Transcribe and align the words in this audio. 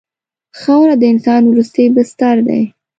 خاوره 0.59 0.95
د 0.97 1.03
انسان 1.13 1.41
وروستی 1.47 1.85
بستر 1.95 2.35
دی. 2.47 2.61